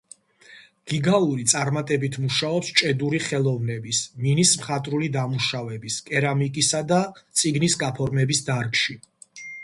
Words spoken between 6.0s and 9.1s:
კერამიკისა და წიგნის გაფორმების დარგში.